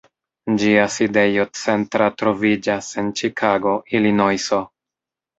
[0.61, 4.61] Ĝia sidejo centra troviĝas en Ĉikago, Ilinojso.